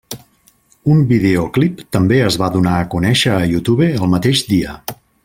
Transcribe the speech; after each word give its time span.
Un 0.93 1.01
videoclip 1.11 1.83
també 1.97 2.19
es 2.31 2.39
va 2.45 2.49
donar 2.57 2.73
a 2.79 2.89
conèixer 2.97 3.35
a 3.37 3.47
YouTube 3.55 3.91
el 4.01 4.13
mateix 4.19 4.47
dia. 4.55 4.75